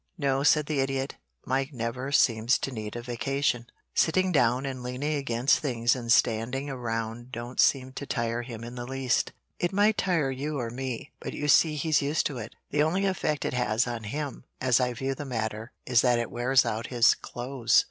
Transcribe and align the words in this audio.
"No," 0.17 0.41
said 0.41 0.65
the 0.65 0.79
Idiot. 0.79 1.17
"Mike 1.45 1.71
never 1.73 2.11
seems 2.11 2.57
to 2.57 2.71
need 2.71 2.95
a 2.95 3.03
vacation. 3.03 3.67
Sitting 3.93 4.31
down 4.31 4.65
and 4.65 4.81
leaning 4.81 5.13
against 5.13 5.59
things 5.59 5.95
and 5.95 6.11
standing 6.11 6.71
around 6.71 7.31
don't 7.31 7.59
seem 7.59 7.91
to 7.93 8.07
tire 8.07 8.41
him 8.41 8.63
in 8.63 8.73
the 8.73 8.87
least. 8.87 9.31
It 9.59 9.71
might 9.71 9.99
tire 9.99 10.31
you 10.31 10.57
or 10.59 10.71
me, 10.71 11.11
but 11.19 11.33
you 11.33 11.47
see 11.47 11.75
he's 11.75 12.01
used 12.01 12.25
to 12.25 12.39
it. 12.39 12.55
The 12.71 12.81
only 12.81 13.05
effect 13.05 13.45
it 13.45 13.53
has 13.53 13.85
on 13.85 14.05
him, 14.05 14.43
as 14.59 14.79
I 14.79 14.93
view 14.93 15.13
the 15.13 15.23
matter, 15.23 15.71
is 15.85 16.01
that 16.01 16.17
it 16.17 16.31
wears 16.31 16.65
out 16.65 16.87
his 16.87 17.13
clothes. 17.13 17.79